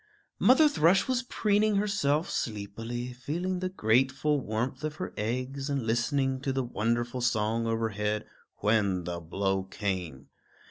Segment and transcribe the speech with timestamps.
[0.39, 6.41] Mother Thrush was preening herself sleepily, feeling the grateful warmth of her eggs and listening
[6.41, 8.25] to the wonderful song overhead,
[8.61, 10.29] when the blow came.